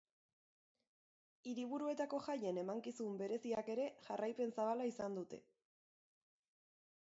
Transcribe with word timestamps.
Hiriburuetako 1.51 2.21
jaien 2.29 2.59
emankizun 2.63 3.21
bereziak 3.21 3.69
ere 3.77 3.87
jarraipen 4.09 4.57
zabala 4.59 4.91
izan 4.95 5.23
dute. 5.23 5.45